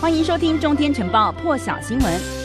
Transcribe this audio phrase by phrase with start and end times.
[0.00, 2.37] 欢迎收听《中天晨报》破晓新闻。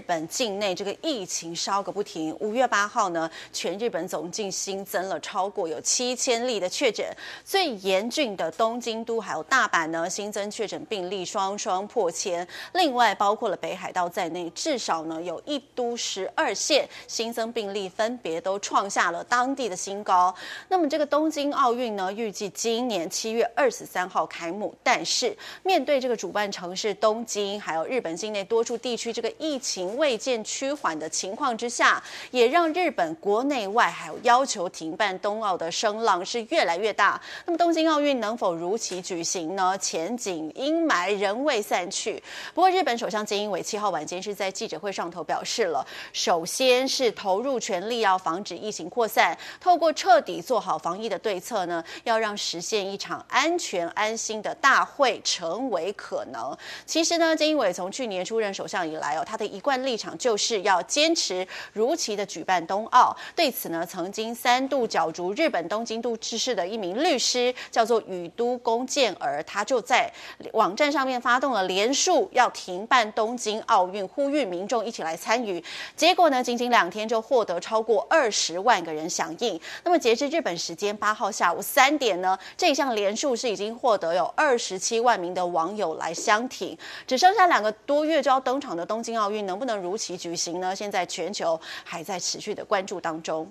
[0.00, 7.06] 日本境内这个疫情烧个不停，五月八号呢，全日本总计新增了超过有七千例的确诊，
[7.44, 20.34] 最严峻的东京都还有大阪呢，新增确诊病例双双破千，另外包括了北海道在内，至少呢有一都十二县新增病例分别都创下了当地的新高。
[20.68, 29.89] 那么这个东京奥运呢，预计今年七月二十三号开幕，但是面对这个主办城市东京，还有日本境内多处地区这个疫情。
[29.96, 37.20] 未见趋缓的情况之下，也让日本国内外还有要求停办冬奥的声浪是越来越大。
[37.44, 39.76] 那么东京奥运能否如期举行呢？
[39.78, 42.22] 前景阴霾仍未散去。
[42.54, 56.56] 不过日本首相菅义伟七号晚间是在记者会上头表示了，首先是投入全力要防止疫情扩散，透过彻底做好防疫的对策呢，要让实现一场安全安心的大会成为可能。
[56.86, 63.16] 其实呢，菅义伟从去年出任首相以来哦，他的一贯立场就是要坚持如期的举办冬奥。
[63.34, 70.12] 对此呢，曾经三度角逐日本东京都知事的一名律师叫做宇都宫健儿，他就在
[70.52, 75.62] 网站上面发动了连署要停办东京奥运，呼吁民众一起来参与。
[75.94, 79.60] 结果呢，仅仅两天就获得超过二十万个人响应。
[79.84, 86.76] 那么截至日本时间八号下午三点呢，这一项连署是已经获得有二十七万名的网友来相挺。
[87.06, 90.74] 只剩下两个多月就要登场的东京奥运，能不能如期举行呢？
[90.74, 93.46] 现在全球还在持续的关注当中。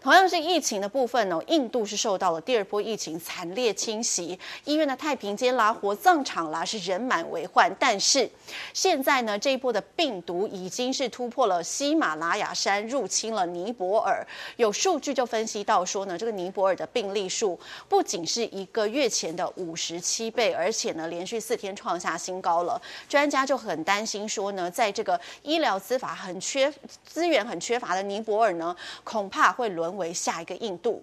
[0.00, 7.70] 同样是疫情的部分呢，印度是受到了第二波疫情惨烈侵袭，医院的太平间啦、火葬场啦是人满为患。
[7.80, 8.30] 但是
[8.72, 14.24] 现在呢，这一波的病毒已经是突破了喜马拉雅山，入侵了尼泊尔。
[14.56, 22.80] 有数据就分析到说呢，这个尼泊尔的病例数不仅是一个月前的五十七倍，而且呢，连续四天创下新高了。
[23.08, 26.70] 专家就很担心说呢，在这个医疗资法很缺
[27.06, 31.02] 资源很缺乏的尼泊尔呢，恐怕会沦为下一个印度。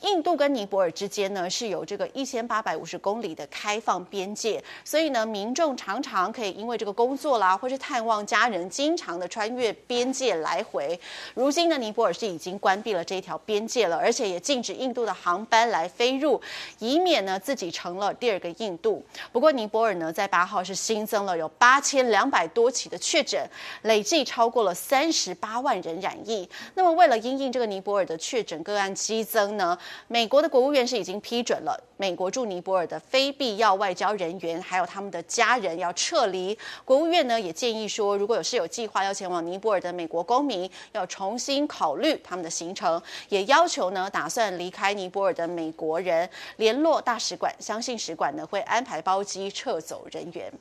[0.00, 10.98] 印度跟尼泊尔之间呢，是有这个一千八百五十公里的开放边界，所以呢，民众常常可以因为这个工作啦，或是探望家人，经常的穿越边界来回。
[11.34, 16.40] 如今呢，尼泊尔是已经关闭了这一条边界了，而且也禁止印度的航班来飞入，
[16.78, 19.04] 以免呢自己成了第二个印度。
[19.30, 23.48] 不过尼泊尔呢，在八号是新增了有八千两百多起的确诊，
[23.82, 26.48] 累计超过了三十八万人染疫。
[26.74, 29.76] 那么为了因应这个尼泊尔的确诊个案激增呢，
[30.08, 36.56] 美国的国务院是已经批准了美国驻尼泊尔的非必要外交人员，还有他们的家人要撤离。
[36.84, 50.52] 国务院呢也建议说，如果有是有计划要前往尼泊尔的美国公民，要重新考虑他们的行程，也要求呢打算离开尼泊尔的美国人联络大使馆，相信使馆呢会安排包机撤走人员。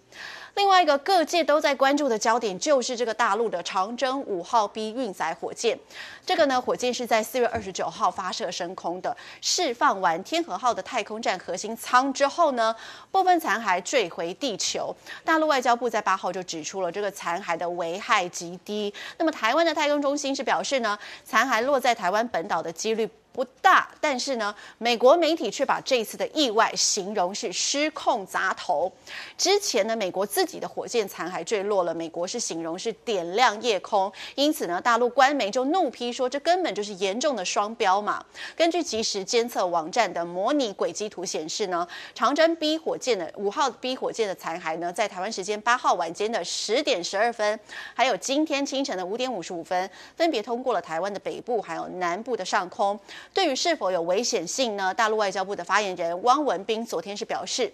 [0.56, 5.78] 另外一个各界都在关注的焦点，就是这个大陆的长征五号 B 运载火箭。
[6.26, 12.76] 这个呢，火箭是在四月二十九号发射升空的，释放完天和号的太空站核心舱之后呢，
[13.12, 14.96] 部分残骸坠回地球。
[15.24, 18.94] 大陆外交部在八号就指出了这个残骸的危害极低。
[19.18, 28.92] 那么台湾的太空中心是表示呢，残骸落在台湾本岛的几率不大，但是呢，美国媒体却把这次的意外形容是失控砸头。
[29.38, 38.24] 之前呢，美国自己的火箭残骸坠落了，美国是形容是点亮夜空，因此呢，大陆官媒就怒批说，这根本就是严重的双标嘛。
[38.56, 47.58] 根据即时监测网站的模拟轨迹图显示呢，长征 B 火箭的五号 B 火箭的残骸呢，在台湾时间八号晚间的十点十二分，
[47.94, 53.00] 还有今天清晨的五点五十五分，分别通过了台湾的北部还有南部的上空。
[53.34, 54.94] 对于是否有危险性呢？
[54.94, 57.72] 大陆外交部的发言人汪文斌昨天是表示，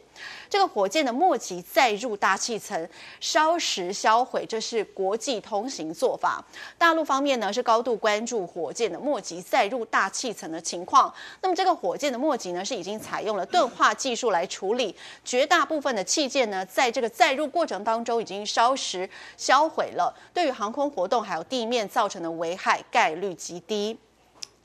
[0.49, 2.87] 这个火箭的末级载入大气层，
[3.19, 6.43] 烧蚀销毁，这是国际通行做法。
[6.77, 11.13] 大陆方面呢是高度关注火箭的末级载入大气层的情况。
[11.41, 23.97] 那么这个火箭的末级呢是已经采用了钝化技术来处理，绝大部分的器件呢在这个载入过程当中已经烧蚀销毁了，对于航空活动还有地面造成的危害概率极低。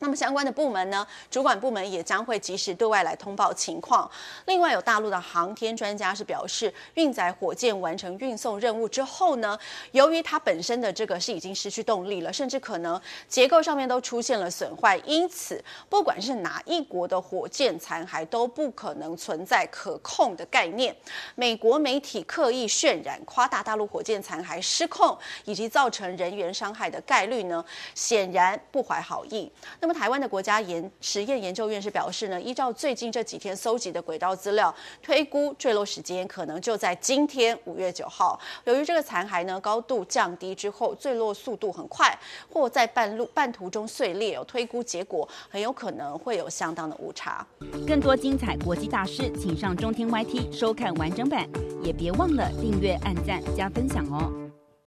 [0.02, 4.10] 那么相关的部门呢，主管部门也将会及时对外来通报情况。
[4.46, 9.56] 另外，有大陆的航天专家是表示，运载火箭完成运送任务之后呢，
[9.92, 20.92] 由于它本身的这个是已经失去动力了，甚至可能结构上面都出现了损坏，因此不管是哪一国的火箭残骸都不可能存在可控的概念。
[21.36, 27.64] 美国媒体刻意渲染、夸大大陆火箭残骸失控以及造成人员伤害的概率呢，
[27.94, 29.48] 显然不怀好意。
[29.78, 29.91] 那么。
[29.92, 38.38] 台湾的国家研实验研究院是表示呢，依照最近这几天搜集的轨道资料，推估坠落时间可能就在今天五月九号。
[38.64, 42.16] 由于这个残骸呢高度降低之后，坠落速度很快，
[42.50, 47.46] 或在半路半途中碎裂，有推估结果很有可能会有相当的误差。
[47.86, 51.48] 更多精彩国际大师，请上中天 YT 收看完整版，
[51.82, 54.41] 也别忘了订阅、按赞、加分享哦。